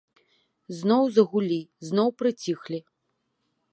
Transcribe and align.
Зноў 0.77 1.03
загулі, 1.17 1.59
зноў 1.91 2.07
прыціхлі. 2.23 2.79